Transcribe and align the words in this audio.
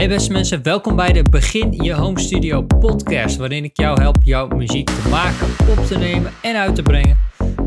Hey 0.00 0.08
beste 0.08 0.32
mensen, 0.32 0.62
welkom 0.62 0.96
bij 0.96 1.12
de 1.12 1.22
Begin 1.30 1.72
Je 1.72 1.92
Home 1.92 2.20
Studio 2.20 2.62
podcast, 2.62 3.36
waarin 3.36 3.64
ik 3.64 3.80
jou 3.80 4.00
help 4.00 4.16
jouw 4.22 4.48
muziek 4.48 4.86
te 4.86 5.08
maken, 5.10 5.46
op 5.68 5.86
te 5.86 5.98
nemen 5.98 6.32
en 6.42 6.56
uit 6.56 6.74
te 6.74 6.82
brengen. 6.82 7.18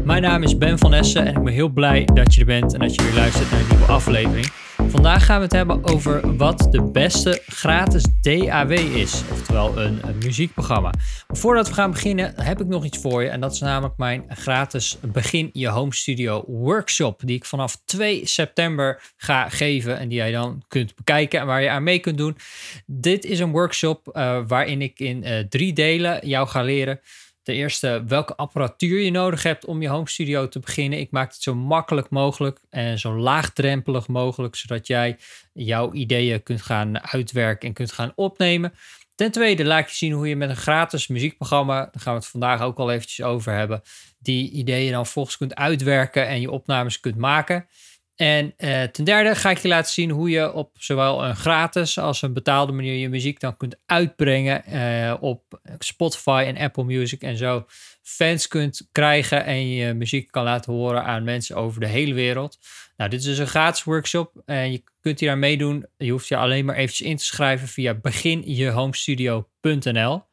Mijn 0.04 0.22
naam 0.22 0.44
is 0.44 0.58
Ben 0.58 0.80
van 0.80 0.94
Essen 0.94 1.26
en 1.26 1.36
ik 1.36 1.44
ben 1.44 1.54
heel 1.54 1.70
blij 1.70 2.08
dat 2.14 2.34
je 2.34 2.40
er 2.40 2.46
bent 2.46 2.74
en 2.74 2.80
dat 2.80 2.96
je 2.96 3.04
weer 3.04 3.14
luistert 3.14 3.52
naar 3.52 3.60
een 3.60 3.68
nieuwe 3.70 3.86
aflevering. 3.86 4.52
Vandaag 4.88 5.26
gaan 5.26 5.38
we 5.38 5.44
het 5.44 5.54
hebben 5.54 5.84
over 5.84 6.38
wat 6.38 6.68
de 6.72 6.84
beste 6.92 7.42
gratis 7.46 8.04
DAW 8.22 8.72
is, 8.72 9.24
oftewel 9.32 9.78
een, 9.78 10.02
muziekprogramma. 10.24 10.94
Maar 11.28 11.38
voordat 11.38 11.68
we 11.68 11.74
gaan 11.74 11.92
beginnen 11.92 12.34
heb 12.42 12.62
ik 12.62 12.68
nog 12.68 12.86
iets 12.86 12.98
voor 12.98 13.24
je 13.24 13.30
en 13.30 13.40
dat 13.40 13.52
is 13.52 13.60
namelijk 13.60 13.98
mijn 13.98 14.26
gratis 14.30 14.98
Begin 15.02 15.50
Je 15.54 15.68
Home 15.68 15.94
Studio 15.94 16.44
workshop 16.48 17.22
die 17.26 17.36
ik 17.36 17.46
vanaf 17.46 17.82
2 17.86 18.26
september 18.26 19.14
ga 19.18 19.50
geven 19.50 20.00
en 20.00 20.08
die 20.08 20.18
jij 20.18 20.32
dan 20.32 20.64
kunt 20.68 20.96
bekijken 20.96 21.40
en 21.40 21.46
waar 21.46 21.62
je 21.62 21.70
aan 21.70 21.84
mee 21.84 22.00
kunt 22.00 22.18
doen. 22.18 22.38
Dit 22.86 23.26
is 23.26 23.40
een 23.40 23.52
workshop 23.52 24.12
uh, 24.14 24.40
waarin 24.48 24.82
ik 24.82 25.00
in 25.00 25.24
uh, 25.24 25.40
drie 25.40 25.74
delen 25.74 26.28
jou 26.28 26.48
ga 26.48 26.62
leren 26.62 27.00
Ten 27.44 27.56
eerste 27.56 28.04
welke 28.08 28.36
apparatuur 28.36 29.02
je 29.02 29.12
nodig 29.12 29.44
hebt 29.44 29.66
om 29.66 29.82
je 29.82 29.88
home 29.88 30.10
studio 30.10 30.48
te 30.48 30.60
beginnen. 30.60 31.00
Ik 31.00 31.12
maak 31.12 31.32
het 31.32 31.42
zo 31.42 31.56
makkelijk 31.56 32.10
mogelijk 32.10 32.60
en 32.70 33.00
zo 33.00 33.18
laagdrempelig 33.18 34.08
mogelijk, 34.08 34.56
zodat 34.56 34.88
jij 34.88 35.18
jouw 35.54 35.94
ideeën 35.94 36.44
kunt 36.44 36.62
gaan 36.62 37.08
uitwerken 37.08 37.68
en 37.68 37.74
kunt 37.74 37.92
gaan 37.92 38.12
opnemen. 38.16 38.74
Ten 39.16 39.32
tweede 39.32 39.66
laat 39.66 39.90
je 39.90 39.96
zien 39.96 40.12
hoe 40.12 40.28
je 40.28 40.36
met 40.36 40.50
een 40.50 40.56
gratis 40.56 41.08
muziekprogramma, 41.08 41.80
daar 41.80 42.02
gaan 42.02 42.14
we 42.14 42.20
het 42.20 42.30
vandaag 42.30 42.62
ook 42.62 42.78
al 42.78 42.92
eventjes 42.92 43.26
over 43.26 43.54
hebben, 43.54 43.82
die 44.20 44.52
ideeën 44.52 44.92
dan 44.92 45.06
volgens 45.06 45.38
kunt 45.38 45.56
uitwerken 45.56 46.28
en 46.28 46.42
je 46.42 46.52
opnames 46.52 47.00
kunt 47.00 47.18
maken. 47.18 47.68
En 48.16 48.54
uh, 48.58 48.84
ten 48.84 49.04
derde 49.04 49.36
ga 49.36 49.50
ik 49.50 49.58
je 49.58 49.68
laten 49.68 49.92
zien 49.92 50.10
hoe 50.10 50.30
je 50.30 50.54
op 50.54 50.72
zowel 50.74 51.26
een 51.26 51.36
gratis 51.36 52.00
als 52.00 52.22
een 52.22 52.34
betaalde 52.34 52.72
manier 52.72 52.96
je 52.96 53.10
muziek 53.10 53.40
dan 53.40 53.58
kunt 53.58 53.80
uitbrengen 53.86 54.64
uh, 54.70 55.14
op 55.20 55.60
Spotify 55.80 56.44
en 56.48 56.58
Apple 56.58 56.84
Music 56.84 57.22
en 57.22 57.38
zo 57.38 57.66
fans 58.02 58.48
kunt 58.48 58.88
krijgen 58.92 59.46
en 59.46 59.70
je 59.70 59.94
muziek 59.94 60.32
kan 60.32 60.44
laten 60.44 60.74
horen 60.74 61.04
aan 61.04 61.24
mensen 61.24 61.56
over 61.56 61.80
de 61.80 61.88
hele 61.88 62.14
wereld. 62.14 62.58
Nou, 62.98 63.10
dit 63.10 63.20
is 63.20 63.26
dus 63.26 63.38
een 63.38 63.48
gratis 63.48 63.84
workshop 63.84 64.42
en 64.46 64.72
je 64.72 64.84
kunt 65.00 65.20
hier 65.20 65.32
aan 65.32 65.40
meedoen. 65.40 65.86
Je 65.98 66.12
hoeft 66.12 66.28
je 66.28 66.38
alleen 66.38 66.66
maar 66.66 66.76
eventjes 66.76 67.08
in 67.08 67.18
te 67.18 67.26
schrijven 67.26 67.68
via 67.68 67.94
beginjehomestudio.nl 67.94 70.24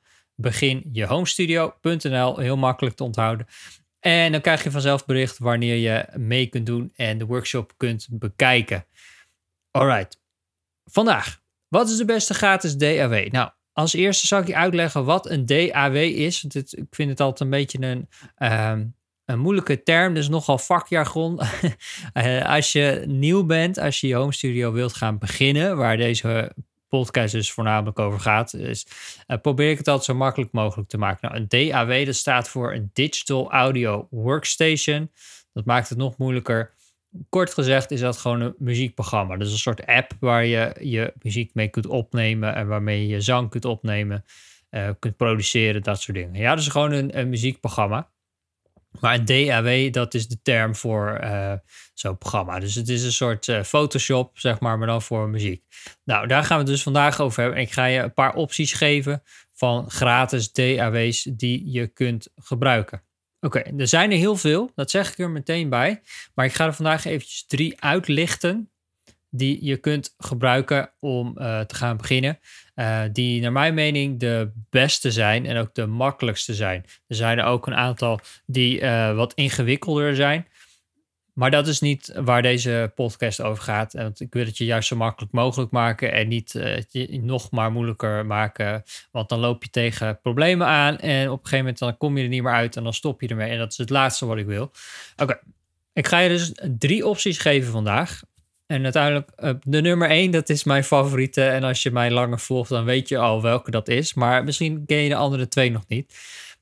beginjehomestudio.nl, 0.40 2.38
heel 2.38 2.56
makkelijk 2.56 2.96
te 2.96 3.04
onthouden. 3.04 3.46
En 4.00 4.32
dan 4.32 4.40
krijg 4.40 4.64
je 4.64 4.70
vanzelf 4.70 5.04
bericht 5.06 5.38
wanneer 5.38 5.76
je 5.76 6.06
mee 6.18 6.46
kunt 6.46 6.66
doen 6.66 6.92
en 6.94 7.18
de 7.18 7.26
workshop 7.26 7.72
kunt 7.76 8.06
bekijken. 8.10 8.86
Alright. 9.70 10.20
Vandaag, 10.84 11.42
wat 11.68 11.88
is 11.88 11.96
de 11.96 12.04
beste 12.04 12.34
gratis 12.34 12.76
DAW? 12.76 13.28
Nou, 13.30 13.50
als 13.72 13.94
eerste 13.94 14.26
zal 14.26 14.40
ik 14.40 14.46
je 14.46 14.56
uitleggen 14.56 15.04
wat 15.04 15.30
een 15.30 15.46
DAW 15.46 15.96
is. 15.96 16.42
Want 16.42 16.72
ik 16.72 16.86
vind 16.90 17.10
het 17.10 17.20
altijd 17.20 17.40
een 17.40 17.58
beetje 17.58 17.78
een, 17.80 18.08
uh, 18.38 18.78
een 19.24 19.38
moeilijke 19.38 19.82
term, 19.82 20.14
dus 20.14 20.28
nogal 20.28 20.58
vakjargon. 20.58 21.40
uh, 22.14 22.50
als 22.56 22.72
je 22.72 23.04
nieuw 23.06 23.44
bent, 23.44 23.78
als 23.78 24.00
je 24.00 24.06
je 24.06 24.14
home 24.14 24.32
studio 24.32 24.72
wilt 24.72 24.92
gaan 24.92 25.18
beginnen, 25.18 25.76
waar 25.76 25.96
deze 25.96 26.52
podcast 26.90 27.32
dus 27.32 27.52
voornamelijk 27.52 27.98
over 27.98 28.20
gaat, 28.20 28.54
is 28.54 28.86
uh, 29.28 29.36
probeer 29.42 29.70
ik 29.70 29.78
het 29.78 29.88
altijd 29.88 30.06
zo 30.06 30.14
makkelijk 30.14 30.52
mogelijk 30.52 30.88
te 30.88 30.98
maken. 30.98 31.28
Nou, 31.28 31.40
een 31.40 31.70
DAW, 31.70 32.06
dat 32.06 32.14
staat 32.14 32.48
voor 32.48 32.74
een 32.74 32.90
Digital 32.92 33.50
Audio 33.50 34.06
Workstation. 34.10 35.10
Dat 35.52 35.64
maakt 35.64 35.88
het 35.88 35.98
nog 35.98 36.16
moeilijker. 36.16 36.74
Kort 37.28 37.54
gezegd 37.54 37.90
is 37.90 38.00
dat 38.00 38.16
gewoon 38.16 38.40
een 38.40 38.54
muziekprogramma. 38.58 39.36
Dus 39.36 39.52
een 39.52 39.58
soort 39.58 39.86
app 39.86 40.12
waar 40.20 40.44
je 40.44 40.74
je 40.80 41.12
muziek 41.22 41.54
mee 41.54 41.68
kunt 41.68 41.86
opnemen 41.86 42.54
en 42.54 42.66
waarmee 42.66 43.00
je 43.00 43.08
je 43.08 43.20
zang 43.20 43.50
kunt 43.50 43.64
opnemen, 43.64 44.24
uh, 44.70 44.88
kunt 44.98 45.16
produceren, 45.16 45.82
dat 45.82 46.00
soort 46.00 46.16
dingen. 46.16 46.40
Ja, 46.40 46.54
dus 46.54 46.68
gewoon 46.68 46.92
een, 46.92 47.18
een 47.18 47.28
muziekprogramma. 47.28 48.08
Maar 49.00 49.14
een 49.14 49.24
DAW, 49.24 49.92
dat 49.92 50.14
is 50.14 50.28
de 50.28 50.42
term 50.42 50.74
voor 50.74 51.20
uh, 51.22 51.52
zo'n 51.94 52.18
programma. 52.18 52.58
Dus 52.58 52.74
het 52.74 52.88
is 52.88 53.04
een 53.04 53.12
soort 53.12 53.46
uh, 53.46 53.62
Photoshop, 53.62 54.38
zeg 54.38 54.60
maar, 54.60 54.78
maar 54.78 54.86
dan 54.86 55.02
voor 55.02 55.28
muziek. 55.28 55.64
Nou, 56.04 56.26
daar 56.26 56.44
gaan 56.44 56.56
we 56.56 56.62
het 56.62 56.72
dus 56.72 56.82
vandaag 56.82 57.20
over 57.20 57.42
hebben. 57.42 57.60
Ik 57.60 57.72
ga 57.72 57.84
je 57.84 58.00
een 58.00 58.14
paar 58.14 58.34
opties 58.34 58.72
geven 58.72 59.22
van 59.52 59.90
gratis 59.90 60.52
DAW's 60.52 61.22
die 61.22 61.70
je 61.70 61.86
kunt 61.86 62.28
gebruiken. 62.36 63.04
Oké, 63.40 63.58
er 63.58 63.88
zijn 63.88 64.10
er 64.10 64.16
heel 64.16 64.36
veel, 64.36 64.70
dat 64.74 64.90
zeg 64.90 65.12
ik 65.12 65.18
er 65.18 65.30
meteen 65.30 65.68
bij. 65.68 66.02
Maar 66.34 66.46
ik 66.46 66.52
ga 66.52 66.66
er 66.66 66.74
vandaag 66.74 67.04
eventjes 67.04 67.46
drie 67.46 67.82
uitlichten 67.82 68.69
die 69.30 69.64
je 69.64 69.76
kunt 69.76 70.14
gebruiken 70.18 70.92
om 71.00 71.36
uh, 71.38 71.60
te 71.60 71.74
gaan 71.74 71.96
beginnen. 71.96 72.38
Uh, 72.74 73.02
die 73.12 73.40
naar 73.40 73.52
mijn 73.52 73.74
mening 73.74 74.20
de 74.20 74.50
beste 74.70 75.10
zijn 75.10 75.46
en 75.46 75.56
ook 75.56 75.74
de 75.74 75.86
makkelijkste 75.86 76.54
zijn. 76.54 76.84
Er 77.06 77.16
zijn 77.16 77.38
er 77.38 77.44
ook 77.44 77.66
een 77.66 77.74
aantal 77.74 78.20
die 78.46 78.80
uh, 78.80 79.14
wat 79.14 79.34
ingewikkelder 79.34 80.16
zijn. 80.16 80.46
Maar 81.34 81.50
dat 81.50 81.66
is 81.66 81.80
niet 81.80 82.12
waar 82.14 82.42
deze 82.42 82.92
podcast 82.94 83.40
over 83.40 83.62
gaat. 83.62 83.92
Want 83.92 84.20
ik 84.20 84.32
wil 84.32 84.44
het 84.44 84.58
je 84.58 84.64
juist 84.64 84.88
zo 84.88 84.96
makkelijk 84.96 85.32
mogelijk 85.32 85.70
maken 85.70 86.12
en 86.12 86.28
niet 86.28 86.54
uh, 86.92 87.22
nog 87.22 87.50
maar 87.50 87.72
moeilijker 87.72 88.26
maken. 88.26 88.82
Want 89.10 89.28
dan 89.28 89.38
loop 89.38 89.62
je 89.62 89.70
tegen 89.70 90.20
problemen 90.20 90.66
aan 90.66 90.98
en 90.98 91.30
op 91.30 91.38
een 91.38 91.44
gegeven 91.44 91.58
moment 91.58 91.78
dan 91.78 91.96
kom 91.96 92.16
je 92.16 92.22
er 92.22 92.28
niet 92.28 92.42
meer 92.42 92.52
uit 92.52 92.76
en 92.76 92.82
dan 92.82 92.94
stop 92.94 93.20
je 93.20 93.28
ermee. 93.28 93.50
En 93.50 93.58
dat 93.58 93.72
is 93.72 93.78
het 93.78 93.90
laatste 93.90 94.26
wat 94.26 94.38
ik 94.38 94.46
wil. 94.46 94.72
Oké, 95.16 95.40
ik 95.92 96.06
ga 96.06 96.18
je 96.18 96.28
dus 96.28 96.52
drie 96.78 97.06
opties 97.06 97.38
geven 97.38 97.72
vandaag. 97.72 98.22
En 98.70 98.82
uiteindelijk, 98.82 99.30
uh, 99.38 99.50
de 99.62 99.80
nummer 99.80 100.10
1, 100.10 100.30
dat 100.30 100.48
is 100.48 100.64
mijn 100.64 100.84
favoriete. 100.84 101.44
En 101.44 101.62
als 101.62 101.82
je 101.82 101.90
mij 101.90 102.10
langer 102.10 102.38
volgt, 102.38 102.68
dan 102.68 102.84
weet 102.84 103.08
je 103.08 103.18
al 103.18 103.42
welke 103.42 103.70
dat 103.70 103.88
is. 103.88 104.14
Maar 104.14 104.44
misschien 104.44 104.86
ken 104.86 104.96
je 104.96 105.08
de 105.08 105.14
andere 105.14 105.48
twee 105.48 105.70
nog 105.70 105.84
niet. 105.88 106.14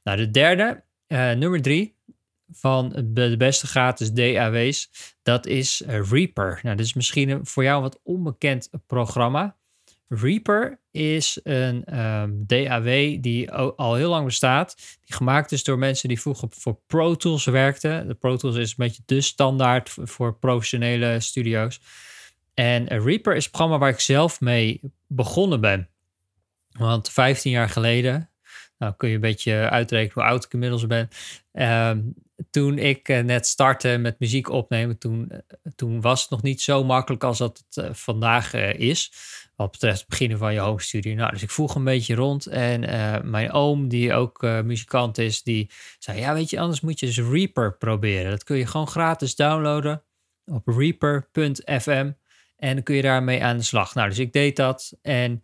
Nou, 0.02 0.16
de 0.18 0.30
derde, 0.30 0.82
uh, 1.08 1.32
nummer 1.32 1.62
3 1.62 1.96
van 2.52 2.92
de 3.04 3.34
beste 3.38 3.66
gratis 3.66 4.12
DAW's, 4.12 4.90
dat 5.22 5.46
is 5.46 5.82
Reaper. 5.86 6.60
Nou, 6.62 6.76
dit 6.76 6.86
is 6.86 6.94
misschien 6.94 7.28
een, 7.28 7.46
voor 7.46 7.62
jou 7.62 7.82
wat 7.82 8.00
onbekend 8.02 8.70
programma. 8.86 9.56
Reaper 10.08 10.80
is 10.90 11.40
een 11.42 11.98
um, 11.98 12.44
DAW 12.46 12.86
die 13.20 13.52
al 13.52 13.94
heel 13.94 14.10
lang 14.10 14.24
bestaat. 14.24 14.76
Die 15.04 15.16
gemaakt 15.16 15.52
is 15.52 15.64
door 15.64 15.78
mensen 15.78 16.08
die 16.08 16.20
vroeger 16.20 16.48
voor 16.50 16.78
Pro 16.86 17.14
Tools 17.14 17.44
werkten. 17.44 18.08
De 18.08 18.14
Pro 18.14 18.36
Tools 18.36 18.56
is 18.56 18.68
een 18.68 18.74
beetje 18.76 19.02
de 19.06 19.20
standaard 19.20 19.96
voor 20.02 20.38
professionele 20.38 21.20
studio's. 21.20 21.80
En 22.54 22.86
Reaper 22.86 23.36
is 23.36 23.44
een 23.44 23.50
programma 23.50 23.78
waar 23.78 23.90
ik 23.90 24.00
zelf 24.00 24.40
mee 24.40 24.80
begonnen 25.06 25.60
ben. 25.60 25.88
Want 26.70 27.10
15 27.10 27.50
jaar 27.50 27.68
geleden, 27.68 28.30
nou 28.78 28.94
kun 28.96 29.08
je 29.08 29.14
een 29.14 29.20
beetje 29.20 29.70
uitrekenen 29.70 30.14
hoe 30.14 30.32
oud 30.32 30.44
ik 30.44 30.52
inmiddels 30.52 30.86
ben. 30.86 31.08
Um, 31.52 32.14
toen 32.50 32.78
ik 32.78 33.08
uh, 33.08 33.20
net 33.20 33.46
startte 33.46 33.96
met 33.96 34.18
muziek 34.18 34.48
opnemen, 34.48 34.98
toen, 34.98 35.28
uh, 35.32 35.38
toen 35.76 36.00
was 36.00 36.20
het 36.20 36.30
nog 36.30 36.42
niet 36.42 36.60
zo 36.60 36.84
makkelijk 36.84 37.24
als 37.24 37.38
dat 37.38 37.64
het 37.68 37.84
uh, 37.84 37.94
vandaag 37.94 38.54
is. 38.54 39.12
Wat 39.56 39.70
betreft 39.70 39.98
het 39.98 40.08
beginnen 40.08 40.38
van 40.38 40.52
je 40.52 40.60
home 40.60 40.80
studio. 40.80 41.14
Nou, 41.14 41.30
dus 41.30 41.42
ik 41.42 41.50
vroeg 41.50 41.74
een 41.74 41.84
beetje 41.84 42.14
rond. 42.14 42.46
En 42.46 42.80
mijn 43.30 43.52
oom, 43.52 43.88
die 43.88 44.12
ook 44.12 44.42
muzikant 44.42 45.18
is, 45.18 45.42
die 45.42 45.70
zei: 45.98 46.18
Ja, 46.18 46.34
weet 46.34 46.50
je, 46.50 46.60
anders 46.60 46.80
moet 46.80 47.00
je 47.00 47.06
dus 47.06 47.18
Reaper 47.18 47.76
proberen. 47.76 48.30
Dat 48.30 48.44
kun 48.44 48.56
je 48.56 48.66
gewoon 48.66 48.88
gratis 48.88 49.34
downloaden 49.34 50.02
op 50.44 50.66
reaper.fm. 50.66 52.10
En 52.56 52.74
dan 52.74 52.82
kun 52.82 52.94
je 52.94 53.02
daarmee 53.02 53.44
aan 53.44 53.56
de 53.56 53.62
slag. 53.62 53.94
Nou, 53.94 54.08
dus 54.08 54.18
ik 54.18 54.32
deed 54.32 54.56
dat. 54.56 54.92
En 55.02 55.42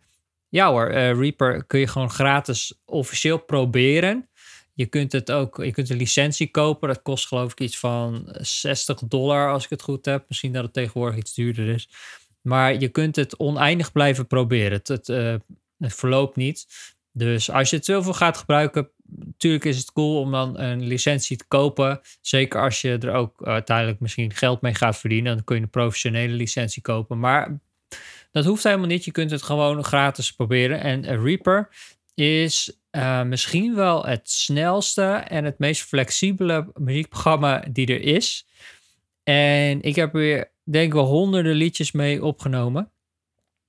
ja 0.55 0.69
hoor, 0.69 0.91
Reaper 0.91 1.63
kun 1.63 1.79
je 1.79 1.87
gewoon 1.87 2.09
gratis 2.09 2.73
officieel 2.85 3.37
proberen. 3.37 4.29
Je 4.73 4.85
kunt 4.85 5.11
het 5.11 5.31
ook, 5.31 5.63
je 5.63 5.71
kunt 5.71 5.89
een 5.89 5.97
licentie 5.97 6.51
kopen. 6.51 6.87
Dat 6.87 7.01
kost 7.01 7.27
geloof 7.27 7.51
ik 7.51 7.59
iets 7.59 7.79
van 7.79 8.27
60 8.39 8.99
dollar 8.99 9.51
als 9.51 9.63
ik 9.63 9.69
het 9.69 9.81
goed 9.81 10.05
heb. 10.05 10.25
Misschien 10.27 10.53
dat 10.53 10.63
het 10.63 10.73
tegenwoordig 10.73 11.17
iets 11.17 11.33
duurder 11.33 11.67
is. 11.67 11.89
Maar 12.41 12.79
je 12.79 12.89
kunt 12.89 13.15
het 13.15 13.39
oneindig 13.39 13.91
blijven 13.91 14.27
proberen. 14.27 14.71
Het, 14.71 14.87
het, 14.87 15.07
het 15.77 15.93
verloopt 15.93 16.35
niet. 16.35 16.67
Dus 17.11 17.51
als 17.51 17.69
je 17.69 17.75
het 17.75 17.85
zoveel 17.85 18.13
gaat 18.13 18.37
gebruiken, 18.37 18.89
natuurlijk 19.05 19.65
is 19.65 19.77
het 19.77 19.91
cool 19.91 20.19
om 20.19 20.31
dan 20.31 20.59
een 20.59 20.83
licentie 20.83 21.37
te 21.37 21.47
kopen. 21.47 22.01
Zeker 22.21 22.61
als 22.61 22.81
je 22.81 22.97
er 22.97 23.13
ook 23.13 23.45
uiteindelijk 23.47 23.99
misschien 23.99 24.33
geld 24.33 24.61
mee 24.61 24.73
gaat 24.73 24.97
verdienen. 24.97 25.35
Dan 25.35 25.43
kun 25.43 25.55
je 25.55 25.61
een 25.61 25.69
professionele 25.69 26.33
licentie 26.33 26.81
kopen. 26.81 27.19
Maar 27.19 27.59
dat 28.35 28.45
hoeft 28.45 28.63
helemaal 28.63 28.87
niet. 28.87 29.05
Je 29.05 29.11
kunt 29.11 29.31
het 29.31 29.41
gewoon 29.41 29.83
gratis 29.83 30.33
proberen. 30.33 30.81
En 30.81 31.23
Reaper 31.23 31.69
is 32.13 32.79
uh, 32.91 33.23
misschien 33.23 33.75
wel 33.75 34.05
het 34.05 34.29
snelste 34.29 35.03
en 35.03 35.43
het 35.45 35.59
meest 35.59 35.81
flexibele 35.81 36.71
muziekprogramma 36.73 37.65
die 37.71 37.87
er 37.87 38.01
is. 38.01 38.47
En 39.23 39.81
ik 39.81 39.95
heb 39.95 40.13
weer, 40.13 40.51
denk 40.63 40.85
ik 40.85 40.93
wel, 40.93 41.05
honderden 41.05 41.55
liedjes 41.55 41.91
mee 41.91 42.23
opgenomen. 42.23 42.91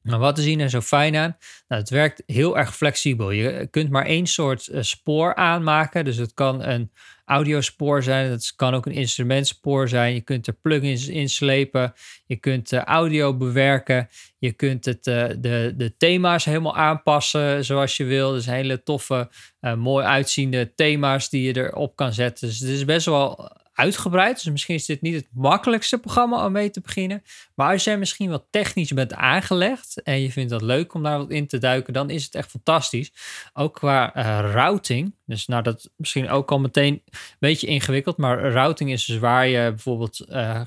Maar 0.07 0.19
wat 0.19 0.39
is 0.39 0.45
hier 0.45 0.57
nou 0.57 0.69
zo 0.69 0.81
fijn 0.81 1.17
aan? 1.17 1.37
Nou, 1.69 1.81
het 1.81 1.91
werkt 1.91 2.23
heel 2.27 2.59
erg 2.59 2.77
flexibel. 2.77 3.31
Je 3.31 3.67
kunt 3.71 3.91
maar 3.91 4.07
één 4.07 4.27
soort 4.27 4.69
uh, 4.69 4.83
spoor 4.83 5.35
aanmaken. 5.35 6.05
Dus 6.05 6.17
het 6.17 6.35
kan 6.35 6.63
een 6.63 6.91
audiospoor 7.25 8.03
zijn. 8.03 8.31
Het 8.31 8.53
kan 8.57 8.75
ook 8.75 8.87
een 8.87 8.93
instrumentspoor 8.93 9.89
zijn. 9.89 10.15
Je 10.15 10.21
kunt 10.21 10.47
er 10.47 10.53
plugins 10.63 11.09
inslepen. 11.09 11.95
Je 12.27 12.37
kunt 12.37 12.73
uh, 12.73 12.83
audio 12.83 13.37
bewerken. 13.37 14.09
Je 14.39 14.53
kunt 14.53 14.85
het, 14.85 15.07
uh, 15.07 15.25
de, 15.39 15.75
de 15.77 15.97
thema's 15.97 16.45
helemaal 16.45 16.77
aanpassen 16.77 17.65
zoals 17.65 17.97
je 17.97 18.05
wil. 18.05 18.33
Dus 18.33 18.47
hele 18.47 18.83
toffe, 18.83 19.29
mooi 19.77 20.05
uitziende 20.05 20.75
thema's 20.75 21.29
die 21.29 21.43
je 21.43 21.57
erop 21.57 21.97
kan 21.97 22.13
zetten. 22.13 22.49
Dus 22.49 22.59
het 22.59 22.69
is 22.69 22.85
best 22.85 23.07
wel 23.07 23.51
uitgebreid. 23.77 24.35
Dus 24.35 24.53
misschien 24.53 24.75
is 24.75 24.87
dit 24.87 25.01
niet 25.01 25.15
het 25.15 25.29
makkelijkste 25.33 25.99
programma 25.99 26.45
om 26.47 26.53
mee 26.53 26.71
te 26.71 26.81
beginnen. 26.81 27.23
Maar 27.55 27.73
als 27.73 27.85
jij 27.85 27.99
misschien 27.99 28.31
wat 28.31 28.47
technisch 28.51 28.93
bent 28.93 29.15
aangelegd 29.15 30.03
en 30.03 30.21
je 30.21 30.33
vindt 30.33 30.51
dat 30.51 30.63
leuk 30.63 30.95
om 30.95 31.03
daar 31.03 31.19
wat 31.19 31.31
in 31.31 31.47
te 31.47 31.59
duiken, 31.59 31.93
dan 31.93 32.11
is 32.11 32.25
het 32.25 32.35
echt 32.35 32.51
fantastisch. 32.51 33.13
Ook 33.53 33.75
qua 33.75 34.17
uh, 34.17 34.53
routing. 34.53 35.15
Dus 35.25 35.47
nou, 35.47 35.63
dat 35.63 35.91
misschien 35.97 36.29
ook 36.29 36.51
al 36.51 36.61
meteen 36.61 37.03
een 37.11 37.37
beetje 37.39 37.67
ingewikkeld. 37.67 38.17
Maar 38.17 38.51
routing 38.51 38.93
is 38.93 39.05
dus 39.05 39.19
waar 39.19 39.47
je 39.47 39.69
bijvoorbeeld 39.69 40.27
uh, 40.29 40.61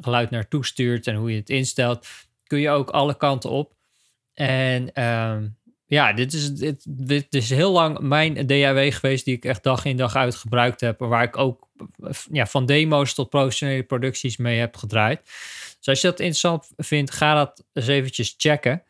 geluid 0.00 0.30
naartoe 0.30 0.66
stuurt 0.66 1.06
en 1.06 1.14
hoe 1.14 1.30
je 1.30 1.38
het 1.38 1.50
instelt. 1.50 2.06
Kun 2.46 2.58
je 2.58 2.70
ook 2.70 2.90
alle 2.90 3.16
kanten 3.16 3.50
op. 3.50 3.74
En 4.34 4.92
ehm, 4.92 5.48
ja, 5.86 6.12
dit 6.12 6.32
is, 6.32 6.54
dit, 6.54 6.84
dit 6.88 7.26
is 7.34 7.50
heel 7.50 7.72
lang 7.72 7.98
mijn 7.98 8.46
DAW 8.46 8.92
geweest 8.92 9.24
die 9.24 9.36
ik 9.36 9.44
echt 9.44 9.62
dag 9.62 9.84
in 9.84 9.96
dag 9.96 10.16
uit 10.16 10.34
gebruikt 10.34 10.80
heb. 10.80 10.98
Waar 10.98 11.22
ik 11.22 11.36
ook 11.36 11.68
ja, 12.32 12.46
van 12.46 12.66
demo's 12.66 13.14
tot 13.14 13.30
professionele 13.30 13.82
producties 13.82 14.36
mee 14.36 14.58
heb 14.58 14.76
gedraaid. 14.76 15.20
Dus 15.78 15.88
als 15.88 16.00
je 16.00 16.06
dat 16.06 16.20
interessant 16.20 16.70
vindt, 16.76 17.10
ga 17.10 17.34
dat 17.34 17.64
eens 17.72 17.86
eventjes 17.86 18.34
checken. 18.36 18.82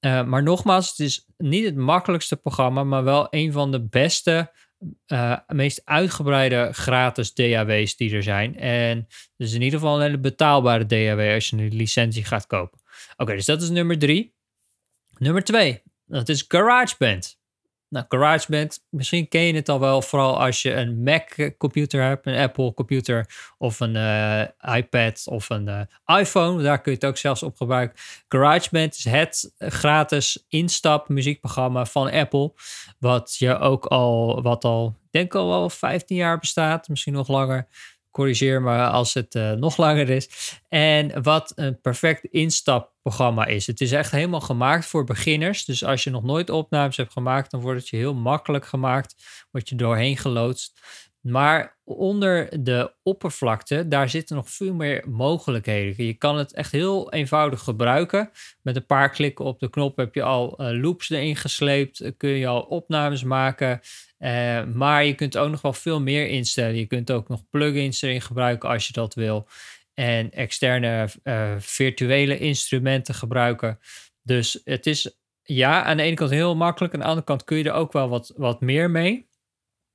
Uh, 0.00 0.24
maar 0.24 0.42
nogmaals, 0.42 0.88
het 0.88 0.98
is 0.98 1.26
niet 1.36 1.64
het 1.64 1.76
makkelijkste 1.76 2.36
programma, 2.36 2.84
maar 2.84 3.04
wel 3.04 3.26
een 3.30 3.52
van 3.52 3.70
de 3.70 3.80
beste, 3.80 4.52
uh, 5.06 5.36
meest 5.46 5.82
uitgebreide 5.84 6.68
gratis 6.72 7.34
DAW's 7.34 7.96
die 7.96 8.14
er 8.14 8.22
zijn. 8.22 8.58
En 8.58 9.06
dus 9.36 9.52
in 9.52 9.62
ieder 9.62 9.78
geval 9.78 9.96
een 9.96 10.02
hele 10.02 10.18
betaalbare 10.18 10.86
DAW 10.86 11.34
als 11.34 11.48
je 11.48 11.56
een 11.56 11.74
licentie 11.74 12.24
gaat 12.24 12.46
kopen. 12.46 12.80
Oké, 13.16 13.34
dus 13.34 13.44
dat 13.44 13.62
is 13.62 13.70
nummer 13.70 13.98
drie. 13.98 14.34
Nummer 15.18 15.44
twee, 15.44 15.82
dat 16.10 16.28
is 16.28 16.44
GarageBand. 16.48 17.38
Nou, 17.88 18.04
GarageBand, 18.08 18.84
misschien 18.88 19.28
ken 19.28 19.40
je 19.40 19.54
het 19.54 19.68
al 19.68 19.80
wel, 19.80 20.02
vooral 20.02 20.40
als 20.40 20.62
je 20.62 20.74
een 20.74 21.02
Mac-computer 21.02 22.02
hebt, 22.02 22.26
een 22.26 22.36
Apple-computer 22.36 23.26
of 23.58 23.80
een 23.80 23.94
uh, 23.94 24.42
iPad 24.76 25.22
of 25.26 25.50
een 25.50 25.66
uh, 26.06 26.18
iPhone. 26.18 26.62
Daar 26.62 26.80
kun 26.80 26.92
je 26.92 26.98
het 26.98 27.06
ook 27.06 27.16
zelfs 27.16 27.42
op 27.42 27.56
gebruiken. 27.56 27.98
GarageBand 28.28 28.94
is 28.94 29.04
het 29.04 29.54
gratis 29.58 30.44
instap 30.48 31.08
muziekprogramma 31.08 31.84
van 31.84 32.10
Apple, 32.10 32.52
wat 32.98 33.36
je 33.38 33.58
ook 33.58 33.86
al, 33.86 34.42
wat 34.42 34.64
al, 34.64 34.96
ik 35.02 35.10
denk 35.10 35.34
al 35.34 35.48
wel 35.48 35.70
15 35.70 36.16
jaar 36.16 36.38
bestaat, 36.38 36.88
misschien 36.88 37.12
nog 37.12 37.28
langer 37.28 37.68
corrigeer 38.10 38.62
me 38.62 38.86
als 38.86 39.14
het 39.14 39.34
uh, 39.34 39.52
nog 39.52 39.76
langer 39.76 40.10
is. 40.10 40.58
En 40.68 41.22
wat 41.22 41.52
een 41.54 41.80
perfect 41.80 42.24
instapprogramma 42.24 43.46
is. 43.46 43.66
Het 43.66 43.80
is 43.80 43.92
echt 43.92 44.10
helemaal 44.10 44.40
gemaakt 44.40 44.86
voor 44.86 45.04
beginners. 45.04 45.64
Dus 45.64 45.84
als 45.84 46.04
je 46.04 46.10
nog 46.10 46.22
nooit 46.22 46.50
opnames 46.50 46.96
hebt 46.96 47.12
gemaakt, 47.12 47.50
dan 47.50 47.60
wordt 47.60 47.80
het 47.80 47.88
je 47.88 47.96
heel 47.96 48.14
makkelijk 48.14 48.66
gemaakt. 48.66 49.14
Word 49.50 49.68
je 49.68 49.74
doorheen 49.74 50.16
geloodst. 50.16 50.80
Maar 51.20 51.78
onder 51.84 52.64
de 52.64 52.94
oppervlakte, 53.02 53.88
daar 53.88 54.08
zitten 54.08 54.36
nog 54.36 54.50
veel 54.50 54.74
meer 54.74 55.04
mogelijkheden. 55.08 56.06
Je 56.06 56.14
kan 56.14 56.38
het 56.38 56.52
echt 56.52 56.72
heel 56.72 57.12
eenvoudig 57.12 57.60
gebruiken. 57.60 58.30
Met 58.62 58.76
een 58.76 58.86
paar 58.86 59.10
klikken 59.10 59.44
op 59.44 59.60
de 59.60 59.70
knop 59.70 59.96
heb 59.96 60.14
je 60.14 60.22
al 60.22 60.62
uh, 60.62 60.80
loops 60.82 61.10
erin 61.10 61.36
gesleept. 61.36 62.12
Kun 62.16 62.30
je 62.30 62.46
al 62.46 62.60
opnames 62.60 63.24
maken. 63.24 63.80
Uh, 64.18 64.64
maar 64.64 65.04
je 65.04 65.14
kunt 65.14 65.36
ook 65.36 65.50
nog 65.50 65.60
wel 65.60 65.72
veel 65.72 66.00
meer 66.00 66.28
instellen. 66.28 66.76
Je 66.76 66.86
kunt 66.86 67.10
ook 67.10 67.28
nog 67.28 67.48
plugins 67.50 68.02
erin 68.02 68.22
gebruiken 68.22 68.68
als 68.68 68.86
je 68.86 68.92
dat 68.92 69.14
wil. 69.14 69.48
En 69.94 70.30
externe 70.30 71.08
virtuele 71.58 72.38
instrumenten 72.38 73.14
gebruiken. 73.14 73.78
Dus 74.22 74.60
het 74.64 74.86
is 74.86 75.18
ja, 75.42 75.82
aan 75.84 75.96
de 75.96 76.02
ene 76.02 76.14
kant 76.14 76.30
heel 76.30 76.56
makkelijk. 76.56 76.94
Aan 76.94 77.00
de 77.00 77.06
andere 77.06 77.26
kant 77.26 77.44
kun 77.44 77.56
je 77.56 77.64
er 77.64 77.72
ook 77.72 77.92
wel 77.92 78.08
wat, 78.08 78.32
wat 78.36 78.60
meer 78.60 78.90
mee. 78.90 79.29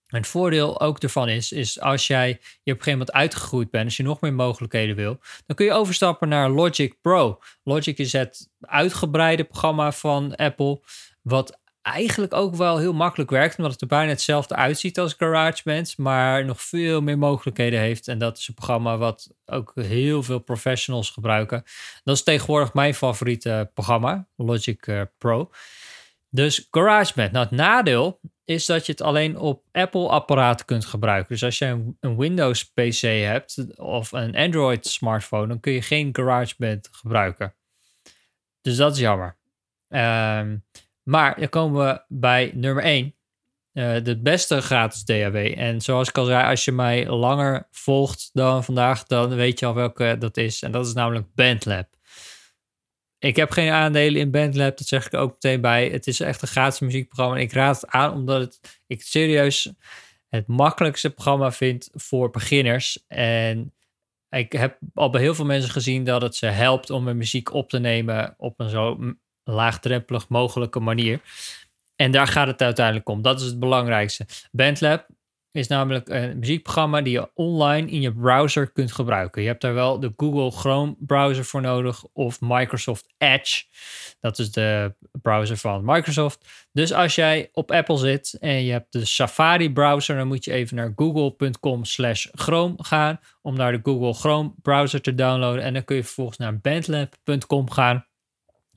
En 0.08 0.18
het 0.18 0.28
voordeel 0.28 0.82
ook 0.82 1.00
ervan 1.00 1.30
is, 1.30 1.52
is 1.52 1.82
als 1.82 2.08
jij 2.08 2.28
je 2.28 2.34
op 2.36 2.40
een 2.64 2.66
gegeven 2.66 2.92
moment 2.92 3.12
uitgegroeid 3.12 3.70
bent, 3.70 3.86
als 3.86 3.98
je 3.98 4.04
nog 4.04 4.22
meer 4.22 4.34
mogelijkheden 4.34 4.96
wil, 4.96 5.20
dan 5.46 5.56
kun 5.56 5.66
je 5.66 5.74
overstappen 5.74 6.30
naar 6.30 6.50
Logic 6.50 7.02
Pro. 7.02 7.40
Logic 7.64 7.98
is 7.98 8.12
het 8.12 8.50
uitgebreide 8.62 9.44
programma 9.44 9.92
van 9.92 10.36
Apple, 10.36 10.82
wat 11.22 11.60
eigenlijk 11.86 12.34
ook 12.34 12.56
wel 12.56 12.78
heel 12.78 12.94
makkelijk 12.94 13.30
werkt, 13.30 13.58
omdat 13.58 13.72
het 13.72 13.82
er 13.82 13.88
bijna 13.88 14.10
hetzelfde 14.10 14.56
uitziet 14.56 15.00
als 15.00 15.14
GarageBand, 15.14 15.98
maar 15.98 16.46
nog 16.46 16.62
veel 16.62 17.02
meer 17.02 17.18
mogelijkheden 17.18 17.80
heeft. 17.80 18.08
En 18.08 18.18
dat 18.18 18.38
is 18.38 18.48
een 18.48 18.54
programma 18.54 18.98
wat 18.98 19.34
ook 19.46 19.72
heel 19.76 20.24
veel 20.24 20.40
professionals 20.40 21.10
gebruiken. 21.10 21.64
Dat 22.04 22.16
is 22.16 22.24
tegenwoordig 22.24 22.74
mijn 22.74 22.94
favoriete 22.94 23.72
programma, 23.74 24.28
Logic 24.36 24.88
uh, 24.88 25.02
Pro. 25.18 25.50
Dus 26.36 26.68
GarageBand. 26.72 27.32
Nou, 27.32 27.46
het 27.46 27.56
nadeel 27.56 28.20
is 28.46 28.66
dat 28.66 28.86
je 28.86 28.92
het 28.92 29.02
alleen 29.02 29.38
op 29.38 29.64
Apple-apparaten 29.72 30.66
kunt 30.66 30.86
gebruiken. 30.86 31.30
Dus 31.30 31.44
als 31.44 31.58
je 31.58 31.94
een, 32.00 32.18
Windows-PC 32.18 33.02
hebt 33.02 33.78
of 33.78 34.12
een 34.12 34.36
Android-smartphone, 34.36 35.48
dan 35.48 35.60
kun 35.60 35.74
je 35.74 35.82
geen 35.82 36.10
GarageBand 36.12 36.90
gebruiken. 36.92 37.56
Dus 38.62 38.76
dat 38.76 38.94
is 38.94 39.00
jammer. 39.00 39.38
Um, 39.88 40.66
maar 41.04 41.40
dan 41.40 41.50
komen 41.50 41.86
we 41.86 42.02
bij 42.08 42.52
nummer 42.54 42.84
1. 42.84 43.16
Uh, 43.74 44.04
de 44.04 44.22
beste 44.22 44.62
gratis 44.62 45.04
DAW. 45.04 45.36
En 45.36 45.82
zoals 45.82 46.10
ik 46.10 46.18
al 46.18 46.26
zei, 46.26 46.46
als 46.50 46.66
je 46.66 46.72
mij 46.72 47.08
langer 47.08 47.68
volgt 47.72 48.30
dan 48.34 48.64
vandaag, 48.64 49.04
dan 49.04 49.36
weet 49.36 49.60
je 49.60 49.66
al 49.66 49.74
welke 49.74 50.16
dat 50.20 50.38
is. 50.38 50.62
En 50.62 50.72
dat 50.72 50.86
is 50.86 50.94
namelijk 50.94 51.26
Bandlab. 51.36 51.95
Ik 53.26 53.36
heb 53.36 53.52
geen 53.52 53.72
aandelen 53.72 54.22
in 54.22 54.32
Bandlab, 54.32 54.78
dat 54.78 54.88
zeg 54.88 55.06
ik 55.06 55.14
ook 55.14 55.32
meteen 55.32 55.62
bij. 55.62 55.90
Het 55.90 56.08
is 56.08 56.20
echt 56.20 56.42
een 56.42 56.48
gratis 56.48 56.80
muziekprogramma. 56.80 57.36
En 57.36 57.42
ik 57.42 57.54
raad 57.54 57.82
het 57.82 57.90
aan 57.90 58.14
omdat 58.14 58.42
het, 58.42 58.82
ik 58.88 59.02
serieus 59.02 59.72
het 60.30 60.48
makkelijkste 60.48 61.10
programma 61.10 61.52
vind 61.52 61.90
voor 61.94 62.30
beginners. 62.30 63.04
En 63.08 63.74
ik 64.30 64.52
heb 64.52 64.78
al 64.94 65.10
bij 65.10 65.22
heel 65.22 65.36
veel 65.36 65.46
mensen 65.46 65.72
gezien 65.72 66.04
dat 66.04 66.22
het 66.22 66.36
ze 66.36 66.46
helpt 66.46 66.90
om 66.90 67.08
hun 67.08 67.18
muziek 67.18 67.54
op 67.54 67.70
te 67.70 67.80
nemen 67.80 68.34
op 68.38 68.60
een 68.60 68.70
zo 68.70 69.14
laagdrempelig 69.44 70.28
mogelijke 70.28 70.80
manier. 70.80 71.20
En 71.96 72.12
daar 72.12 72.28
gaat 72.28 72.48
het 72.48 72.62
uiteindelijk 72.62 73.10
om. 73.10 73.22
Dat 73.22 73.40
is 73.40 73.46
het 73.46 73.60
belangrijkste. 73.60 74.26
Bandlab 74.52 75.08
is 75.56 75.68
namelijk 75.68 76.10
een 76.10 76.40
muziekprogramma 76.40 77.02
die 77.02 77.14
je 77.14 77.30
online 77.34 77.90
in 77.90 78.02
je 78.02 78.14
browser 78.14 78.72
kunt 78.72 78.92
gebruiken. 78.92 79.42
Je 79.42 79.48
hebt 79.48 79.62
daar 79.62 79.74
wel 79.74 80.00
de 80.00 80.14
Google 80.18 80.52
Chrome 80.52 80.96
browser 81.00 81.46
voor 81.46 81.62
nodig 81.62 82.04
of 82.14 82.42
Microsoft 82.42 83.14
Edge. 83.18 83.64
Dat 84.20 84.40
is 84.40 84.52
de 84.52 84.96
browser 85.22 85.58
van 85.58 85.86
Microsoft. 85.86 86.68
Dus 86.72 86.94
als 86.94 87.16
jij 87.16 87.50
op 87.54 87.72
Apple 87.72 87.98
zit 87.98 88.38
en 88.40 88.64
je 88.64 88.72
hebt 88.72 88.92
de 88.92 89.06
Safari 89.06 89.72
browser, 89.72 90.16
dan 90.16 90.28
moet 90.28 90.46
je 90.46 90.52
even 90.52 90.76
naar 90.76 90.94
google.com/chrome 90.96 92.74
gaan 92.78 93.20
om 93.42 93.56
naar 93.56 93.72
de 93.72 93.80
Google 93.84 94.14
Chrome 94.14 94.54
browser 94.62 95.02
te 95.02 95.16
downloaden 95.16 95.64
en 95.64 95.74
dan 95.74 95.84
kun 95.84 95.96
je 95.96 96.04
vervolgens 96.04 96.38
naar 96.38 96.60
bandlab.com 96.60 97.72
gaan 97.72 98.06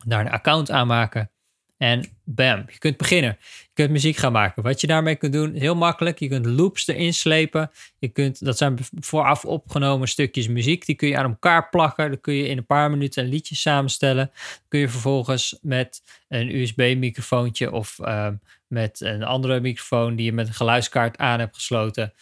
daar 0.07 0.21
een 0.21 0.31
account 0.31 0.71
aanmaken. 0.71 1.31
En 1.79 2.05
bam, 2.25 2.65
je 2.71 2.79
kunt 2.79 2.97
beginnen. 2.97 3.37
Je 3.41 3.69
kunt 3.73 3.91
muziek 3.91 4.17
gaan 4.17 4.33
maken. 4.33 4.63
Wat 4.63 4.81
je 4.81 4.87
daarmee 4.87 5.17
kunt 5.17 5.33
doen, 5.33 5.55
heel 5.55 5.75
makkelijk. 5.75 6.19
Je 6.19 6.29
kunt 6.29 6.47
loops 6.47 6.87
erin 6.87 7.15
slepen. 7.15 7.71
Je 7.99 8.09
kunt, 8.09 8.45
dat 8.45 8.59
zijn 8.59 8.79
vooraf 9.01 9.45
opgenomen 9.45 10.09
stukjes 10.09 10.49
muziek. 10.49 10.87
Die 10.87 10.97
kun 10.97 11.09
je 11.09 11.17
aan 11.17 11.31
elkaar 11.31 11.69
plakken. 11.69 12.09
Dan 12.09 12.21
kun 12.21 12.35
je 12.35 12.49
in 12.49 12.59
een 12.59 12.67
paar 12.67 12.91
minuten 12.91 13.25
een 13.25 13.31
liedje 13.31 13.55
samenstellen. 13.55 14.31
Dan 14.35 14.69
kun 14.69 14.81
je 14.81 14.89
vervolgens 14.89 15.59
met 15.63 16.03
een 16.29 16.57
USB-microfoontje 16.57 17.73
of 17.73 17.99
uh, 17.99 18.29
met 18.69 19.01
een 19.01 19.23
andere 19.23 19.61
microfoon 19.61 20.17
die 20.17 20.25
je 20.25 20.33
met 20.33 20.47
een 20.49 20.55
geluidskaart 20.55 21.19
aan 21.19 21.39
hebt 21.39 21.55
gesloten, 21.55 22.13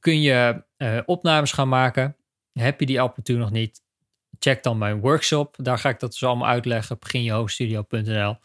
kun 0.00 0.20
je 0.20 0.62
uh, 0.78 0.98
opnames 1.06 1.52
gaan 1.52 1.68
maken. 1.68 2.16
Heb 2.52 2.80
je 2.80 2.86
die 2.86 3.00
apparatuur 3.00 3.38
nog 3.38 3.50
niet? 3.50 3.83
Check 4.44 4.62
dan 4.62 4.78
mijn 4.78 5.00
workshop. 5.00 5.54
Daar 5.58 5.78
ga 5.78 5.88
ik 5.88 6.00
dat 6.00 6.10
dus 6.10 6.24
allemaal 6.24 6.48
uitleggen. 6.48 6.98
Beginjehoofdstudio.nl. 6.98 8.36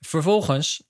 Vervolgens 0.00 0.82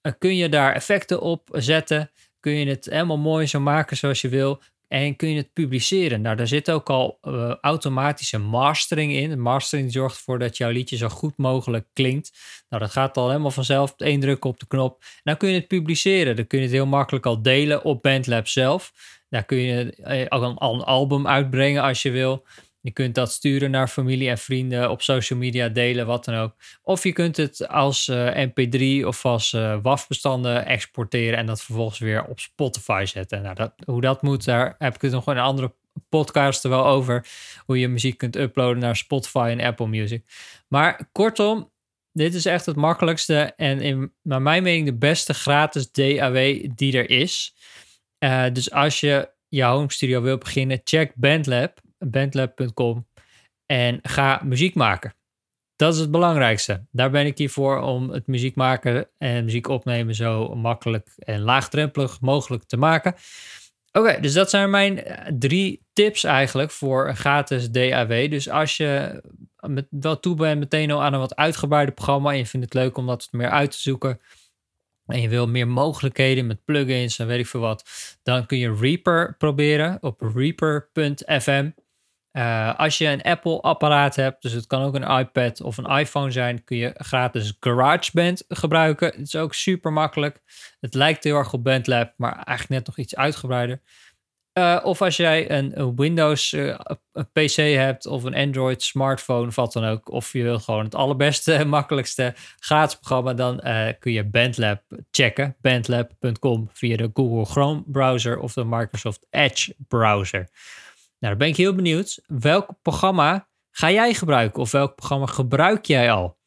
eh, 0.00 0.12
kun 0.18 0.36
je 0.36 0.48
daar 0.48 0.74
effecten 0.74 1.20
op 1.20 1.48
zetten. 1.52 2.10
Kun 2.40 2.52
je 2.52 2.66
het 2.66 2.84
helemaal 2.84 3.18
mooi 3.18 3.46
zo 3.46 3.60
maken 3.60 3.96
zoals 3.96 4.20
je 4.20 4.28
wil. 4.28 4.62
En 4.88 5.16
kun 5.16 5.28
je 5.28 5.36
het 5.36 5.52
publiceren. 5.52 6.20
Nou, 6.20 6.36
daar 6.36 6.46
zit 6.46 6.70
ook 6.70 6.90
al 6.90 7.18
uh, 7.22 7.54
automatische 7.60 8.38
mastering 8.38 9.12
in. 9.12 9.40
Mastering 9.40 9.92
zorgt 9.92 10.16
ervoor 10.16 10.38
dat 10.38 10.56
jouw 10.56 10.70
liedje 10.70 10.96
zo 10.96 11.08
goed 11.08 11.36
mogelijk 11.36 11.86
klinkt. 11.92 12.32
Nou, 12.68 12.82
dat 12.82 12.92
gaat 12.92 13.16
al 13.16 13.28
helemaal 13.28 13.50
vanzelf. 13.50 13.94
Eén 13.96 14.20
druk 14.20 14.44
op 14.44 14.60
de 14.60 14.66
knop. 14.66 15.02
Dan 15.22 15.36
kun 15.36 15.48
je 15.48 15.54
het 15.54 15.68
publiceren. 15.68 16.36
Dan 16.36 16.46
kun 16.46 16.58
je 16.58 16.64
het 16.64 16.74
heel 16.74 16.86
makkelijk 16.86 17.26
al 17.26 17.42
delen 17.42 17.84
op 17.84 18.02
BandLab 18.02 18.48
zelf. 18.48 18.92
Daar 19.28 19.44
kun 19.44 19.58
je 19.58 19.96
uh, 19.98 20.26
al 20.28 20.42
een 20.42 20.82
album 20.84 21.26
uitbrengen 21.26 21.82
als 21.82 22.02
je 22.02 22.10
wil. 22.10 22.44
Je 22.86 22.92
kunt 22.92 23.14
dat 23.14 23.32
sturen 23.32 23.70
naar 23.70 23.88
familie 23.88 24.28
en 24.28 24.38
vrienden, 24.38 24.90
op 24.90 25.02
social 25.02 25.38
media 25.38 25.68
delen, 25.68 26.06
wat 26.06 26.24
dan 26.24 26.34
ook. 26.34 26.54
Of 26.82 27.02
je 27.02 27.12
kunt 27.12 27.36
het 27.36 27.68
als 27.68 28.08
uh, 28.08 28.46
MP3 28.46 29.06
of 29.06 29.24
als 29.24 29.52
uh, 29.52 29.78
WAV-bestanden 29.82 30.66
exporteren 30.66 31.38
en 31.38 31.46
dat 31.46 31.62
vervolgens 31.62 31.98
weer 31.98 32.24
op 32.24 32.40
Spotify 32.40 33.04
zetten. 33.06 33.42
Nou, 33.42 33.54
dat, 33.54 33.72
hoe 33.84 34.00
dat 34.00 34.22
moet, 34.22 34.44
daar 34.44 34.74
heb 34.78 34.94
ik 34.94 35.00
het 35.00 35.12
nog 35.12 35.26
in 35.26 35.36
een 35.36 35.42
andere 35.42 35.74
podcast 36.08 36.64
er 36.64 36.70
wel 36.70 36.86
over. 36.86 37.26
Hoe 37.64 37.78
je 37.78 37.88
muziek 37.88 38.18
kunt 38.18 38.36
uploaden 38.36 38.78
naar 38.78 38.96
Spotify 38.96 39.48
en 39.58 39.66
Apple 39.66 39.88
Music. 39.88 40.24
Maar 40.68 41.08
kortom, 41.12 41.72
dit 42.12 42.34
is 42.34 42.44
echt 42.44 42.66
het 42.66 42.76
makkelijkste 42.76 43.52
en 43.56 43.80
in, 43.80 44.12
naar 44.22 44.42
mijn 44.42 44.62
mening 44.62 44.86
de 44.86 44.96
beste 44.96 45.34
gratis 45.34 45.90
DAW 45.90 46.66
die 46.74 46.96
er 46.98 47.10
is. 47.10 47.54
Uh, 48.18 48.44
dus 48.52 48.70
als 48.70 49.00
je 49.00 49.30
je 49.48 49.62
home 49.62 49.92
studio 49.92 50.22
wil 50.22 50.38
beginnen, 50.38 50.80
check 50.84 51.12
Bandlab, 51.14 51.84
bandlab.com 51.98 53.06
en 53.66 53.98
ga 54.02 54.40
muziek 54.44 54.74
maken. 54.74 55.14
Dat 55.76 55.94
is 55.94 56.00
het 56.00 56.10
belangrijkste. 56.10 56.86
Daar 56.90 57.10
ben 57.10 57.26
ik 57.26 57.38
hier 57.38 57.50
voor 57.50 57.80
om 57.80 58.10
het 58.10 58.26
muziek 58.26 58.54
maken 58.54 59.08
en 59.18 59.44
muziek 59.44 59.68
opnemen 59.68 60.14
zo 60.14 60.54
makkelijk 60.54 61.12
en 61.16 61.40
laagdrempelig 61.40 62.20
mogelijk 62.20 62.64
te 62.64 62.76
maken. 62.76 63.14
Oké, 63.92 64.20
dus 64.20 64.32
dat 64.32 64.50
zijn 64.50 64.70
mijn 64.70 65.04
eh, 65.04 65.32
drie 65.38 65.86
tips 65.92 66.24
eigenlijk 66.24 66.70
voor 66.70 67.08
een 67.08 67.16
gratis 67.16 67.70
DAW. 67.70 68.30
Dus 68.30 68.48
als 68.48 68.76
je 68.76 69.22
met, 69.66 69.86
wel 69.90 70.20
toe 70.20 70.36
bent 70.36 70.58
meteen 70.58 70.90
al 70.90 71.02
aan 71.02 71.12
een 71.12 71.20
wat 71.20 71.36
uitgebreider 71.36 71.94
programma 71.94 72.30
en 72.30 72.38
je 72.38 72.46
vindt 72.46 72.66
het 72.66 72.74
leuk 72.74 72.96
om 72.96 73.06
dat 73.06 73.28
meer 73.30 73.50
uit 73.50 73.70
te 73.70 73.80
zoeken 73.80 74.20
en 75.06 75.20
je 75.20 75.28
wil 75.28 75.48
meer 75.48 75.68
mogelijkheden 75.68 76.46
met 76.46 76.64
plugins 76.64 77.18
en 77.18 77.26
weet 77.26 77.38
ik 77.38 77.46
veel 77.46 77.60
wat, 77.60 77.84
dan 78.22 78.46
kun 78.46 78.58
je 78.58 78.76
Reaper 78.80 79.34
proberen 79.38 79.98
op 80.00 80.20
reaper.fm. 80.34 81.70
Uh, 82.36 82.78
als 82.78 82.98
je 82.98 83.06
een 83.06 83.22
Apple-apparaat 83.22 84.16
hebt, 84.16 84.42
dus 84.42 84.52
het 84.52 84.66
kan 84.66 84.82
ook 84.82 84.94
een 84.94 85.18
iPad 85.18 85.60
of 85.60 85.76
een 85.76 85.98
iPhone 85.98 86.30
zijn, 86.30 86.64
kun 86.64 86.76
je 86.76 86.94
gratis 86.96 87.56
GarageBand 87.60 88.44
gebruiken. 88.48 89.06
Het 89.06 89.26
is 89.26 89.36
ook 89.36 89.54
super 89.54 89.92
makkelijk. 89.92 90.40
Het 90.80 90.94
lijkt 90.94 91.24
heel 91.24 91.36
erg 91.36 91.52
op 91.52 91.64
BandLab, 91.64 92.12
maar 92.16 92.32
eigenlijk 92.32 92.68
net 92.68 92.86
nog 92.86 92.98
iets 92.98 93.16
uitgebreider. 93.16 93.80
Uh, 94.58 94.80
of 94.82 95.02
als 95.02 95.16
jij 95.16 95.50
een, 95.50 95.80
een 95.80 95.96
Windows 95.96 96.52
uh, 96.52 96.78
PC 97.32 97.56
hebt 97.56 98.06
of 98.06 98.22
een 98.22 98.34
Android 98.34 98.82
smartphone 98.82 99.46
of 99.46 99.54
wat 99.54 99.72
dan 99.72 99.84
ook. 99.84 100.10
Of 100.10 100.32
je 100.32 100.42
wil 100.42 100.58
gewoon 100.58 100.84
het 100.84 100.94
allerbeste, 100.94 101.64
makkelijkste 101.64 102.34
gratis 102.58 102.98
programma. 102.98 103.34
Dan 103.34 103.60
kun 103.98 104.12
je 104.12 104.24
BandLab 104.24 104.82
checken. 105.10 105.56
Bandlab.com 105.60 106.70
via 106.72 106.96
de 106.96 107.10
Google 107.14 107.44
Chrome 107.44 107.82
browser 107.86 108.38
of 108.38 108.52
de 108.52 108.64
Microsoft 108.64 109.26
Edge 109.30 109.74
browser. 109.88 110.48
Nou, 111.18 111.32
dan 111.32 111.38
ben 111.38 111.48
ik 111.48 111.56
heel 111.56 111.74
benieuwd. 111.74 112.22
Welk 112.26 112.68
programma 112.82 113.48
ga 113.70 113.90
jij 113.90 114.14
gebruiken? 114.14 114.62
Of 114.62 114.70
welk 114.70 114.94
programma 114.94 115.26
gebruik 115.26 115.84
jij 115.84 116.10
al? 116.10 116.38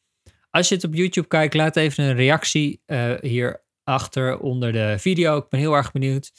Als 0.50 0.70
je 0.70 0.76
het 0.76 0.84
op 0.84 0.94
YouTube 0.94 1.28
kijkt, 1.28 1.54
laat 1.54 1.76
even 1.76 2.04
een 2.04 2.16
reactie 2.16 2.82
hier 3.22 3.64
achter 3.84 4.40
onder 4.40 4.72
de 4.72 4.96
video. 5.00 5.38
Ik 5.38 5.50
ben 5.50 5.60
heel 5.60 5.74
erg 5.74 5.92
benieuwd. 5.92 6.32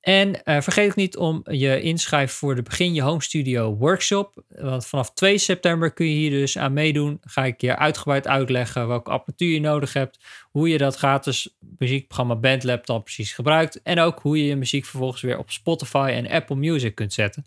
En 0.00 0.28
uh, 0.28 0.60
vergeet 0.60 0.90
ook 0.90 0.96
niet 0.96 1.16
om 1.16 1.42
je 1.50 1.80
inschrijven 1.80 2.36
voor 2.36 2.54
de 2.54 2.62
Begin 2.62 2.94
Je 2.94 3.02
Home 3.02 3.22
Studio 3.22 3.76
workshop. 3.76 4.42
Want 4.48 4.86
vanaf 4.86 5.12
2 5.12 5.38
september 5.38 5.92
kun 5.92 6.06
je 6.06 6.14
hier 6.14 6.30
dus 6.30 6.58
aan 6.58 6.72
meedoen. 6.72 7.18
Ga 7.20 7.44
ik 7.44 7.60
je 7.60 7.76
uitgebreid 7.76 8.28
uitleggen 8.28 8.88
welke 8.88 9.10
apparatuur 9.10 9.52
je 9.52 9.60
nodig 9.60 9.92
hebt. 9.92 10.18
Hoe 10.50 10.68
je 10.68 10.78
dat 10.78 10.96
gratis 10.96 11.56
muziekprogramma 11.78 12.36
Bandlab 12.36 12.86
dan 12.86 13.02
precies 13.02 13.32
gebruikt. 13.32 13.82
En 13.82 13.98
ook 13.98 14.20
hoe 14.20 14.38
je 14.38 14.46
je 14.46 14.56
muziek 14.56 14.84
vervolgens 14.84 15.22
weer 15.22 15.38
op 15.38 15.50
Spotify 15.50 16.10
en 16.14 16.28
Apple 16.28 16.56
Music 16.56 16.94
kunt 16.94 17.12
zetten. 17.12 17.46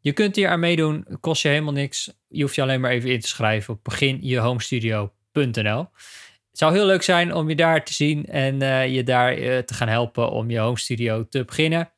Je 0.00 0.12
kunt 0.12 0.36
hier 0.36 0.48
aan 0.48 0.60
meedoen, 0.60 1.06
kost 1.20 1.42
je 1.42 1.48
helemaal 1.48 1.72
niks. 1.72 2.12
Je 2.28 2.42
hoeft 2.42 2.54
je 2.54 2.62
alleen 2.62 2.80
maar 2.80 2.90
even 2.90 3.10
in 3.10 3.20
te 3.20 3.28
schrijven 3.28 3.74
op 3.74 3.84
beginjehomestudio.nl. 3.84 5.88
Het 6.58 6.66
zou 6.66 6.78
heel 6.78 6.88
leuk 6.88 7.02
zijn 7.02 7.34
om 7.34 7.48
je 7.48 7.56
daar 7.56 7.84
te 7.84 7.94
zien 7.94 8.26
en 8.26 8.62
uh, 8.62 8.94
je 8.94 9.04
daar 9.04 9.38
uh, 9.38 9.58
te 9.58 9.74
gaan 9.74 9.88
helpen 9.88 10.30
om 10.30 10.50
je 10.50 10.58
home 10.58 10.78
studio 10.78 11.26
te 11.28 11.44
beginnen. 11.44 11.90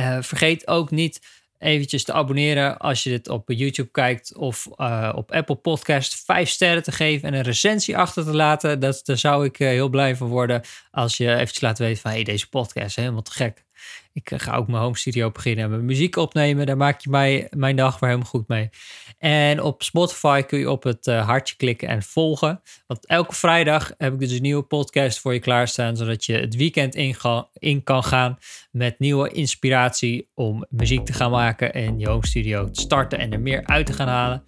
Uh, 0.00 0.18
vergeet 0.20 0.66
ook 0.66 0.90
niet 0.90 1.26
eventjes 1.58 2.04
te 2.04 2.12
abonneren 2.12 2.78
als 2.78 3.02
je 3.02 3.10
dit 3.10 3.28
op 3.28 3.42
YouTube 3.46 3.90
kijkt 3.90 4.36
of 4.36 4.66
op 5.14 5.32
Apple 5.32 5.56
Podcast. 5.56 6.24
Vijf 6.24 6.48
sterren 6.48 6.82
te 6.82 6.92
geven 6.92 7.28
en 7.28 7.34
een 7.34 7.42
recensie 7.42 7.96
achter 7.96 8.24
te 8.24 8.34
laten. 8.34 8.80
Dat, 8.80 9.00
daar 9.04 9.18
zou 9.18 9.44
ik 9.44 9.56
heel 9.56 9.88
blij 9.88 10.16
van 10.16 10.28
worden 10.28 10.62
als 10.90 11.16
je 11.16 11.34
eventjes 11.34 11.60
laat 11.60 11.78
weten 11.78 12.02
van 12.02 12.10
hey, 12.10 12.22
deze 12.22 12.48
podcast 12.48 12.86
is 12.86 12.96
helemaal 12.96 13.22
te 13.22 13.32
gek. 13.32 13.66
Ik 14.12 14.32
ga 14.36 14.56
ook 14.56 14.68
mijn 14.68 14.82
home 14.82 14.96
studio 14.96 15.30
beginnen 15.30 15.64
en 15.64 15.70
mijn 15.70 15.84
muziek 15.84 16.16
opnemen. 16.16 16.66
Daar 16.66 16.76
maak 16.76 17.00
je 17.00 17.10
mij, 17.10 17.46
mijn 17.50 17.76
dag 17.76 17.98
weer 17.98 18.08
helemaal 18.08 18.30
goed 18.30 18.48
mee. 18.48 18.70
En 19.18 19.62
op 19.62 19.82
Spotify 19.82 20.42
kun 20.42 20.58
je 20.58 20.70
op 20.70 20.82
het 20.82 21.06
uh, 21.06 21.26
hartje 21.26 21.56
klikken 21.56 21.88
en 21.88 22.02
volgen. 22.02 22.60
Want 22.86 23.06
elke 23.06 23.34
vrijdag 23.34 23.92
heb 23.98 24.12
ik 24.12 24.18
dus 24.18 24.32
een 24.32 24.42
nieuwe 24.42 24.62
podcast 24.62 25.20
voor 25.20 25.32
je 25.32 25.40
klaarstaan. 25.40 25.96
Zodat 25.96 26.24
je 26.24 26.32
het 26.32 26.56
weekend 26.56 26.94
in, 26.94 27.16
in 27.52 27.82
kan 27.84 28.04
gaan 28.04 28.38
met 28.70 28.98
nieuwe 28.98 29.30
inspiratie 29.30 30.28
om 30.34 30.66
muziek 30.68 31.04
te 31.04 31.12
gaan 31.12 31.30
maken. 31.30 31.74
En 31.74 31.98
je 31.98 32.08
home 32.08 32.26
studio 32.26 32.70
te 32.70 32.80
starten 32.80 33.18
en 33.18 33.32
er 33.32 33.40
meer 33.40 33.66
uit 33.66 33.86
te 33.86 33.92
gaan 33.92 34.08
halen. 34.08 34.44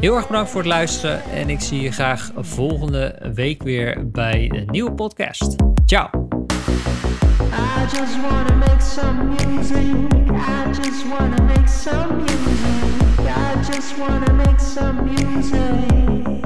Heel 0.00 0.16
erg 0.16 0.26
bedankt 0.26 0.50
voor 0.50 0.60
het 0.60 0.70
luisteren. 0.70 1.22
En 1.24 1.50
ik 1.50 1.60
zie 1.60 1.80
je 1.80 1.92
graag 1.92 2.32
volgende 2.36 3.30
week 3.34 3.62
weer 3.62 4.10
bij 4.10 4.50
een 4.50 4.66
nieuwe 4.70 4.92
podcast. 4.92 5.56
Ciao! 5.86 6.23
I 7.56 7.86
just 7.86 8.18
wanna 8.20 8.56
make 8.56 8.80
some 8.80 9.30
music. 9.30 9.94
I 10.32 10.72
just 10.72 11.06
wanna 11.06 11.42
make 11.44 11.68
some 11.68 12.18
music. 12.18 13.20
I 13.20 13.62
just 13.64 13.96
wanna 13.98 14.32
make 14.32 14.58
some 14.58 15.04
music. 15.04 16.43